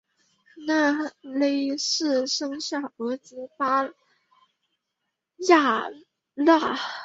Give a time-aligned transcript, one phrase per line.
[0.65, 3.85] 纳喇氏生下儿子巴
[5.37, 5.85] 雅
[6.35, 6.79] 喇。